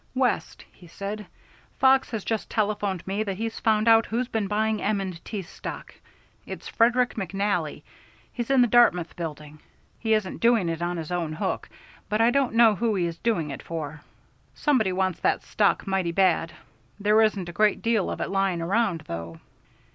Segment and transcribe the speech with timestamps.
[0.15, 1.27] "West," he said,
[1.77, 5.11] "Fox has just telephoned me that he's found out who's been buying M.
[5.17, 5.43] & T.
[5.43, 5.93] stock.
[6.43, 7.83] It's Frederick McNally;
[8.33, 9.59] he's in the Dartmouth Building.
[9.99, 11.69] He isn't doing it on his own hook,
[12.09, 14.01] but I don't know who he is doing it for.
[14.55, 16.51] Somebody wants that stock mighty bad.
[16.99, 19.39] There isn't a great deal of it lying around, though."